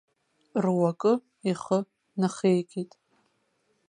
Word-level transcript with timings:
Руакы 0.63 1.13
ихы 1.51 1.79
нахеикит. 2.19 2.91